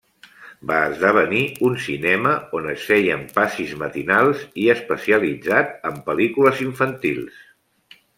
Va 0.69 0.77
esdevenir 0.91 1.41
un 1.67 1.75
cinema 1.87 2.31
on 2.59 2.69
es 2.71 2.85
feien 2.91 3.25
passis 3.35 3.75
matinals 3.81 4.41
i 4.63 4.65
especialitzat 4.75 5.77
en 5.91 6.01
pel·lícules 6.09 6.63
infantils. 6.67 7.37